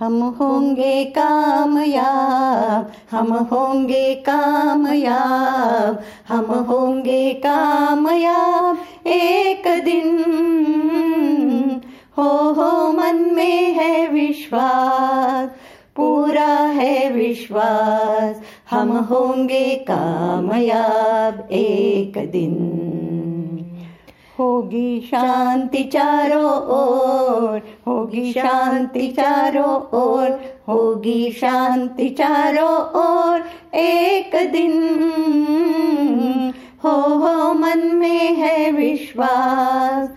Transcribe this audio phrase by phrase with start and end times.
[0.00, 10.08] हम होंगे कामयाब, हम होंगे कामयाब, हम होंगे कामयाब। एक दिन
[12.18, 15.50] हो हो मन में है विश्वास,
[15.96, 18.40] पूरा है विश्वास,
[18.70, 22.79] हम होंगे कामयाब। एक दिन
[24.40, 30.30] होगी शांति चारों ओर, होगी शांति चारों ओर,
[30.68, 33.42] होगी शांति चारों ओर।
[33.76, 34.72] एक दिन
[36.84, 40.08] हो हो, मन में है विश्वास,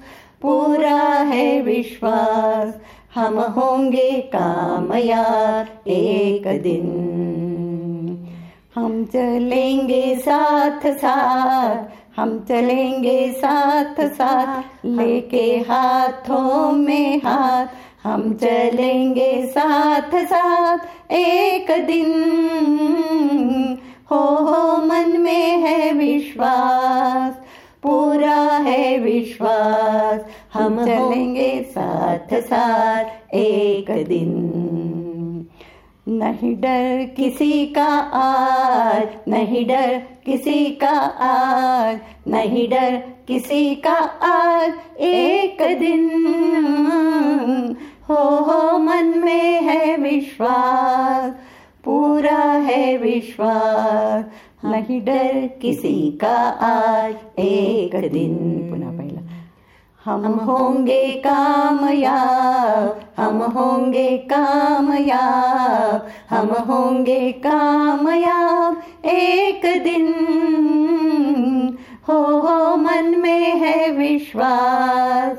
[0.41, 2.73] पूरा है विश्वास,
[3.15, 6.87] हम होंगे कामयाब एक दिन
[8.75, 17.67] हम चलेंगे साथ साथ हम चलेंगे साथ साथ लेके हाथों में हाथ।
[18.03, 20.77] हम चलेंगे साथ साथ
[21.11, 22.11] एक दिन।
[24.11, 27.33] हो हो मन में है विश्वास
[27.83, 30.19] पूरा है विश्वास।
[30.53, 34.92] हम चलेंगे साथ साथ एक दिन।
[36.07, 42.95] नहीं डर किसी का आज नहीं डर किसी का आज नहीं डर
[43.27, 43.93] किसी का
[44.27, 46.09] आज। एक दिन
[48.09, 51.31] हो हो मन में है विश्वास
[51.83, 54.25] पूरा है विश्वास।
[54.65, 56.35] नहीं डर किसी का
[56.67, 58.35] आज एक दिन।
[58.69, 59.42] पुनः पहिला।
[60.05, 70.07] हम होंगे कामयाब हम होंगे कामयाब हम होंगे कामयाब। एक दिन
[72.07, 75.37] हो हो मन में है विश्वास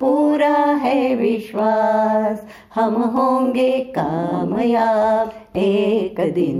[0.00, 2.42] पूरा है विश्वास।
[2.74, 6.58] हम होंगे कामयाब। एक दिन